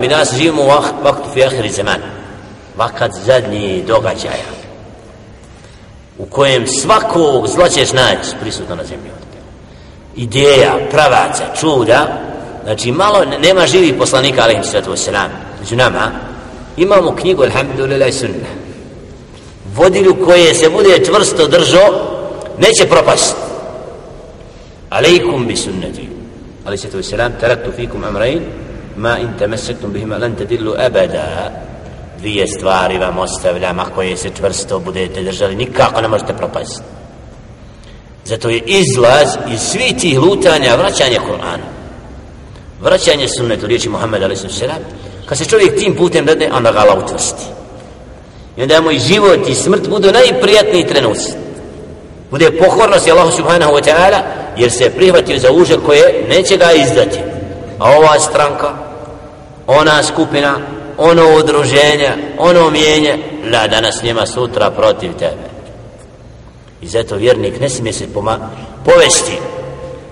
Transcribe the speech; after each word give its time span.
Mi 0.00 0.08
danas 0.08 0.34
živimo 0.34 0.62
u 0.62 0.66
vaktu 1.04 1.28
fi 1.34 1.44
ahiri 1.44 1.70
zeman. 1.70 2.00
Vakat 2.76 3.10
zadnji 3.26 3.84
događaja. 3.86 4.50
U 6.18 6.26
kojem 6.26 6.66
svakog 6.66 7.48
zla 7.48 7.68
ćeš 7.68 7.92
naći 7.92 8.36
prisutno 8.40 8.76
na 8.76 8.84
zemlji. 8.84 9.10
Ideja, 10.16 10.78
pravaca, 10.90 11.44
čuda. 11.60 12.20
Znači 12.64 12.92
malo, 12.92 13.24
nema 13.24 13.66
živih 13.66 13.94
poslanika, 13.98 14.42
alaihim 14.42 14.64
sallatu 14.64 14.92
wasalam. 14.92 15.28
Među 15.60 15.76
nama 15.76 16.10
imamo 16.76 17.16
knjigu, 17.16 17.42
alhamdulillah, 17.42 18.14
sunna. 18.14 18.48
Vodilju 19.74 20.24
koje 20.24 20.54
se 20.54 20.70
bude 20.70 21.04
čvrsto 21.06 21.46
držao, 21.46 21.90
neće 22.58 22.88
propast. 22.88 23.36
Alaikum 24.90 25.46
bi 25.46 25.56
sunnati. 25.56 26.08
Ali 26.64 26.78
sallatu 26.78 26.98
wasalam, 26.98 27.30
taraktu 27.40 27.72
fikum 27.76 28.04
amrain, 28.04 28.42
ma 29.00 29.18
in 29.18 29.32
temesektum 29.38 29.92
bihima 29.92 30.18
lan 30.18 30.34
tedillu 30.34 30.72
abada. 30.86 31.50
Dvije 32.18 32.46
stvari 32.46 32.98
vam 32.98 33.18
ostavljam 33.18 33.78
a 33.78 33.84
koje 33.94 34.16
se 34.16 34.30
čvrsto 34.36 34.78
budete 34.78 35.22
držali 35.22 35.56
nikako 35.56 36.00
ne 36.00 36.08
možete 36.08 36.32
propasti 36.36 36.82
zato 38.24 38.48
je 38.48 38.62
izlaz 38.66 39.28
iz 39.54 39.60
svih 39.60 39.94
tih 40.00 40.18
lutanja 40.18 40.76
vraćanje 40.76 41.18
Kur'ana. 41.18 41.66
Vraćanje 42.80 43.28
sunnetu 43.28 43.66
riječi 43.66 43.88
Muhammed 43.88 44.22
a.s. 44.22 44.62
kad 45.26 45.38
se 45.38 45.44
čovjek 45.44 45.78
tim 45.78 45.96
putem 45.96 46.26
dade 46.26 46.50
onda 46.54 46.72
ga 46.72 46.78
Allah 46.78 46.98
utvrsti 47.04 47.44
i 48.56 48.62
onda 48.62 48.80
mu 48.80 48.90
i 48.90 48.98
život 48.98 49.48
i 49.48 49.54
smrt 49.54 49.88
budu 49.88 50.12
najprijatniji 50.12 50.86
trenuci. 50.86 51.32
Bude 52.30 52.50
pohornost 52.50 53.08
Allah 53.08 53.34
subhanahu 53.34 53.72
wa 53.72 53.82
ta'ala 53.84 54.20
jer 54.56 54.70
se 54.70 54.90
prihvatio 54.90 55.38
za 55.38 55.52
uže 55.52 55.76
koje 55.86 56.26
neće 56.28 56.56
ga 56.56 56.72
izdati. 56.72 57.18
A 57.78 57.90
ova 57.90 58.18
stranka 58.18 58.89
ona 59.67 60.03
skupina, 60.03 60.59
ono 60.97 61.37
udruženje, 61.37 62.09
ono 62.37 62.69
mijenje, 62.69 63.17
la 63.51 63.67
danas 63.67 64.03
njema 64.03 64.25
sutra 64.25 64.71
protiv 64.71 65.11
tebe. 65.13 65.49
I 66.81 66.87
zato 66.87 67.15
vjernik 67.15 67.59
ne 67.59 67.69
smije 67.69 67.93
se 67.93 68.13
poma 68.13 68.49
povesti 68.85 69.37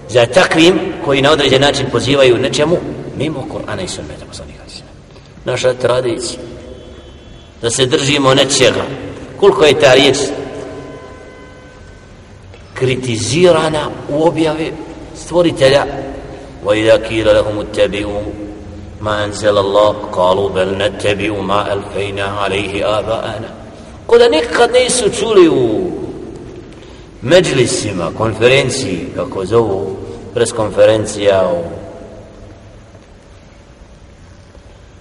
za 0.09 0.25
takvim 0.25 0.80
koji 1.06 1.22
na 1.22 1.31
određen 1.31 1.61
način 1.61 1.86
pozivaju 1.92 2.38
nečemu 2.38 2.78
mimo 3.17 3.45
Korana 3.52 3.81
i 3.81 3.88
Sunneta 3.88 4.25
poslanika. 4.28 4.64
Naša 5.45 5.73
tradicija 5.73 6.39
da 7.61 7.69
se 7.69 7.86
držimo 7.86 8.33
nečega 8.33 8.83
koliko 9.39 9.66
je 9.66 9.80
ta 9.80 9.94
riječ 9.94 10.17
kritizirana 12.73 13.89
u 14.09 14.28
objavi 14.28 14.73
stvoritelja 15.16 15.86
وَإِذَا 16.66 16.97
كِيلَ 16.97 17.28
لَهُمُ 17.28 17.59
اتَّبِعُوا 17.59 18.22
ما 19.02 19.25
أنزل 19.25 19.58
الله 19.58 19.92
قالوا 20.11 20.50
بل 20.50 20.78
نتبع 20.78 21.42
ما 21.42 21.73
ألفينا 21.73 22.23
عليه 22.23 23.00
آباءنا 23.00 23.50
Koda 24.08 24.28
nikad 24.30 24.72
nisu 24.72 25.09
čuli 25.19 25.50
u 25.50 25.92
međlisima, 27.22 28.11
konferenciji, 28.17 29.08
kako 29.16 29.45
zovu, 29.45 29.95
preskonferencija 30.33 31.52
u 31.53 31.64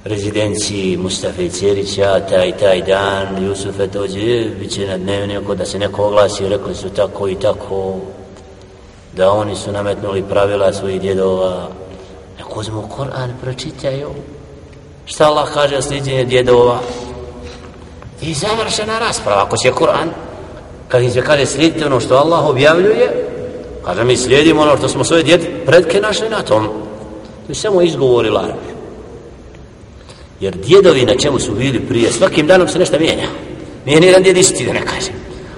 rezidenciji 0.05 0.96
Mustafa 0.96 1.48
Cjerića, 1.48 2.20
taj 2.20 2.52
taj 2.56 2.82
dan, 2.82 3.44
Jusufe 3.44 3.86
dođe, 3.86 4.44
bit 4.60 4.70
će 4.70 4.86
na 4.86 4.98
dnevniku 4.98 5.55
da 5.55 5.64
se 5.64 5.78
neko 5.78 6.06
oglasi, 6.06 6.48
rekli 6.48 6.74
su 6.74 6.88
tako 6.91 7.28
i 7.28 7.34
tako, 7.34 7.96
da 9.16 9.30
oni 9.30 9.56
su 9.56 9.72
nametnuli 9.72 10.22
pravila 10.22 10.72
svojih 10.72 11.00
djedova, 11.00 11.68
Nek 12.38 12.57
uzmu 12.57 12.89
Koran, 12.95 13.33
pročitaju. 13.41 14.09
Šta 15.05 15.25
Allah 15.25 15.53
kaže 15.53 15.77
o 15.77 15.81
sliđenju 15.81 16.25
djedova? 16.25 16.80
I 18.21 18.33
završena 18.33 18.99
rasprava. 18.99 19.43
Ako 19.43 19.57
će 19.57 19.71
Koran, 19.71 20.09
kad 20.88 21.03
im 21.03 21.11
se 21.11 21.21
kaže 21.21 21.45
slijedite 21.45 21.85
ono 21.85 21.99
što 21.99 22.15
Allah 22.15 22.45
objavljuje, 22.45 23.27
kaže 23.86 24.03
mi 24.03 24.17
slijedimo 24.17 24.61
ono 24.61 24.77
što 24.77 24.89
smo 24.89 25.03
svoje 25.03 25.23
djed 25.23 25.42
predke 25.65 26.02
našli 26.02 26.30
na 26.30 26.42
tom. 26.42 26.67
To 27.45 27.52
je 27.52 27.55
samo 27.55 27.81
izgovori 27.81 28.30
laž. 28.30 28.49
Jer 30.39 30.55
djedovi 30.55 31.05
na 31.05 31.15
čemu 31.15 31.39
su 31.39 31.52
bili 31.52 31.80
prije, 31.80 32.11
svakim 32.11 32.48
danom 32.48 32.67
se 32.67 32.80
nešto 32.80 32.99
mijenja. 32.99 33.27
Nije 33.86 33.99
nijedan 33.99 34.23
djed 34.23 34.37
isti 34.37 34.65
da 34.65 34.73
ne 34.73 34.86
kaže. 34.86 35.11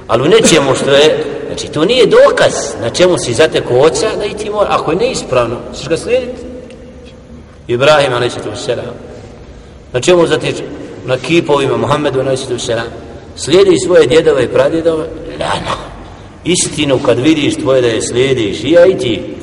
Ali 0.08 0.24
u 0.24 0.28
nečemu 0.28 0.76
što 0.76 0.92
je, 0.92 1.26
znači 1.48 1.68
to 1.68 1.86
nije 1.86 2.06
dokaz 2.06 2.54
na 2.82 2.90
čemu 2.90 3.18
si 3.18 3.34
zateko 3.34 3.74
oca 3.74 4.08
da 4.18 4.26
i 4.26 4.34
ti 4.34 4.50
mora, 4.50 4.68
ako 4.70 4.92
je 4.92 4.98
neispravno, 4.98 5.56
ćeš 5.78 5.90
ga 5.90 5.98
slijediti. 5.98 6.49
Ibrahim 7.70 8.14
a.s. 8.14 8.38
Na 9.94 10.00
čemu 10.02 10.28
zatiče? 10.28 10.64
Na 11.06 11.18
kipovima 11.18 11.78
Muhammedu 11.78 12.20
a.s. 12.20 12.70
Slijedi 13.36 13.80
svoje 13.86 14.08
djedove 14.08 14.44
i 14.44 14.48
pradjedove? 14.48 15.06
Lana. 15.40 15.78
Istinu 16.44 17.00
kad 17.06 17.20
vidiš 17.20 17.56
tvoje 17.56 17.82
da 17.82 17.88
je 17.88 18.02
slijediš 18.02 18.64
i 18.64 18.72
ja 18.72 18.86
i 18.86 18.98
ti. 18.98 19.36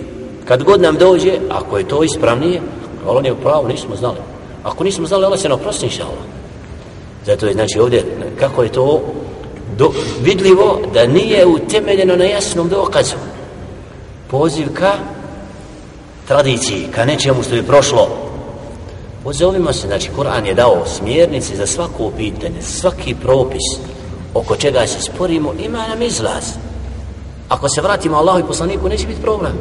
Kad 0.45 0.63
god 0.63 0.81
nam 0.81 0.97
dođe, 0.97 1.33
ako 1.51 1.79
je 1.79 1.89
to 1.89 2.03
ispravnije, 2.03 2.61
ali 3.07 3.19
on 3.19 3.27
je 3.27 3.35
pravo, 3.35 3.69
nismo 3.69 3.97
znali. 3.97 4.17
Ako 4.65 4.85
nismo 4.85 5.07
znali, 5.07 5.25
Allah 5.25 5.41
se 5.41 5.49
ne 5.49 5.55
oprosti 5.55 5.87
inša 5.87 6.05
Zato 7.27 7.47
je, 7.47 7.53
znači, 7.53 7.79
ovdje, 7.79 8.05
kako 8.41 8.63
je 8.63 8.73
to 8.73 9.03
do, 9.79 9.93
vidljivo 10.23 10.81
da 10.95 11.07
nije 11.07 11.47
utemeljeno 11.47 12.17
na 12.17 12.25
jasnom 12.25 12.69
dokazu. 12.69 13.17
Poziv 14.31 14.67
ka 14.75 14.93
tradiciji, 16.29 16.89
ka 16.95 17.05
nečemu 17.05 17.43
što 17.43 17.55
je 17.55 17.63
prošlo. 17.63 18.09
Pozovimo 19.25 19.73
se, 19.73 19.87
znači, 19.87 20.11
Kur'an 20.17 20.47
je 20.47 20.55
dao 20.55 20.87
smjernice 20.87 21.57
za 21.57 21.67
svako 21.67 22.11
pitanje, 22.17 22.63
svaki 22.63 23.15
propis 23.15 23.63
oko 24.35 24.57
čega 24.57 24.87
se 24.87 25.03
sporimo, 25.03 25.53
ima 25.59 25.89
nam 25.89 26.03
izlaz. 26.03 26.45
Ako 27.49 27.69
se 27.69 27.81
vratimo 27.81 28.17
Allahu 28.17 28.39
i 28.39 28.47
poslaniku, 28.47 28.89
neće 28.89 29.07
biti 29.07 29.23
problem. 29.23 29.53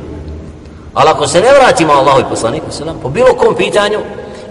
Ali 0.94 1.10
ako 1.10 1.28
se 1.28 1.42
ne 1.42 1.54
vratimo 1.60 1.94
Allahu 1.94 2.20
i 2.20 2.30
poslaniku, 2.30 2.72
selam, 2.72 3.00
po 3.02 3.10
bilo 3.10 3.34
kom 3.34 3.56
pitanju, 3.56 4.00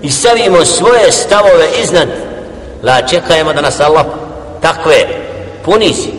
i 0.03 0.11
stavimo 0.11 0.65
svoje 0.65 1.13
stavove 1.13 1.69
iznad, 1.83 2.09
la 2.83 3.07
čekajemo 3.07 3.53
da 3.53 3.61
nas 3.61 3.81
Allah 3.81 4.07
takve 4.61 4.97
punizi. 5.65 6.11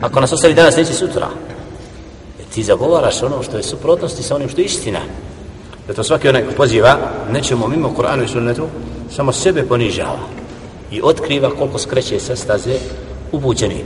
Ako 0.00 0.20
nas 0.20 0.32
ostavi 0.32 0.54
danas, 0.54 0.76
neće 0.76 0.92
sutra 0.92 1.28
ti 2.56 2.62
zagovaraš 2.62 3.22
ono 3.22 3.42
što 3.42 3.56
je 3.56 3.62
suprotnosti 3.62 4.22
sa 4.22 4.34
onim 4.36 4.48
što 4.48 4.60
je 4.60 4.64
istina. 4.64 5.00
Zato 5.88 6.04
svaki 6.04 6.28
onaj 6.28 6.42
ko 6.42 6.52
poziva, 6.56 6.96
nečemu 7.32 7.68
mimo 7.68 7.94
Koranu 7.94 8.24
i 8.24 8.28
Sunnetu, 8.28 8.66
samo 9.16 9.32
sebe 9.32 9.62
ponižava 9.62 10.18
i 10.92 11.00
otkriva 11.02 11.50
koliko 11.50 11.78
skreće 11.78 12.20
sa 12.20 12.36
staze 12.36 12.78
ubuđeni. 13.32 13.84